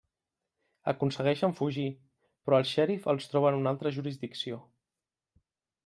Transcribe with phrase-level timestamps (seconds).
[0.91, 1.85] Aconsegueixen fugir,
[2.47, 4.63] però el xèrif els troba en una altra jurisdicció.